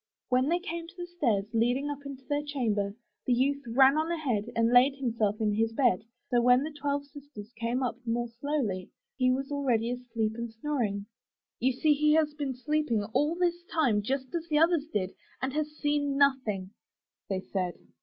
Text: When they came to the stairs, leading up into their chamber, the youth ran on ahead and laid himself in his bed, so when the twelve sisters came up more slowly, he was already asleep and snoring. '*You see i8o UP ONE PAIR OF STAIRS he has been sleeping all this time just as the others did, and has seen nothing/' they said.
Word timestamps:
When 0.29 0.49
they 0.49 0.57
came 0.57 0.87
to 0.87 0.95
the 0.97 1.05
stairs, 1.05 1.45
leading 1.53 1.87
up 1.91 1.99
into 2.07 2.25
their 2.27 2.41
chamber, 2.43 2.95
the 3.27 3.33
youth 3.35 3.61
ran 3.67 3.99
on 3.99 4.11
ahead 4.11 4.49
and 4.55 4.73
laid 4.73 4.95
himself 4.95 5.39
in 5.39 5.53
his 5.53 5.73
bed, 5.73 6.05
so 6.31 6.41
when 6.41 6.63
the 6.63 6.73
twelve 6.73 7.05
sisters 7.05 7.53
came 7.55 7.83
up 7.83 7.97
more 8.03 8.27
slowly, 8.27 8.89
he 9.15 9.29
was 9.29 9.51
already 9.51 9.91
asleep 9.91 10.31
and 10.37 10.51
snoring. 10.53 11.05
'*You 11.59 11.71
see 11.71 11.79
i8o 11.79 11.81
UP 11.81 11.83
ONE 11.83 11.83
PAIR 11.83 11.91
OF 11.91 11.99
STAIRS 11.99 12.01
he 12.01 12.13
has 12.13 12.33
been 12.33 12.55
sleeping 12.55 13.03
all 13.13 13.35
this 13.35 13.63
time 13.71 14.01
just 14.01 14.33
as 14.33 14.47
the 14.49 14.57
others 14.57 14.87
did, 14.91 15.11
and 15.39 15.53
has 15.53 15.69
seen 15.77 16.17
nothing/' 16.17 16.71
they 17.29 17.41
said. 17.41 17.75